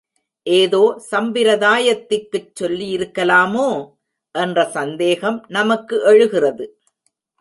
ஏதோ 0.43 1.01
சம்பிரதாயத்திற்குச் 1.11 2.51
சொல்லியிருக்கலாமோ? 2.61 3.67
என்ற 4.31 4.65
சந்தேகம் 4.65 5.45
நமக்கு 5.47 6.03
எழுகிறது. 6.03 6.79